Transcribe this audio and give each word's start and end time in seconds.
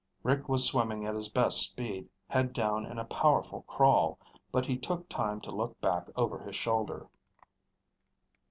Rick 0.23 0.49
was 0.49 0.65
swimming 0.65 1.05
at 1.05 1.13
his 1.13 1.29
best 1.29 1.59
speed, 1.61 2.09
head 2.27 2.53
down 2.53 2.87
in 2.87 2.97
a 2.97 3.05
powerful 3.05 3.61
crawl, 3.67 4.17
but 4.51 4.65
he 4.65 4.75
took 4.75 5.07
time 5.07 5.39
to 5.41 5.51
look 5.51 5.79
back 5.79 6.07
over 6.15 6.39
his 6.39 6.55
shoulder. 6.55 7.07